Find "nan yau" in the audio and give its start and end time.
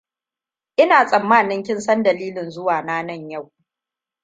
3.03-3.51